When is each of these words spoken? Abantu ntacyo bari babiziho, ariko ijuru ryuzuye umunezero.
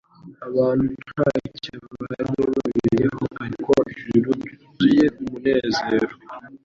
Abantu 0.47 0.85
ntacyo 1.05 1.73
bari 2.03 2.47
babiziho, 2.51 3.21
ariko 3.45 3.73
ijuru 3.93 4.29
ryuzuye 4.41 5.05
umunezero. 5.21 6.13